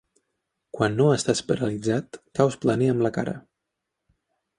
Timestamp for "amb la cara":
2.95-3.35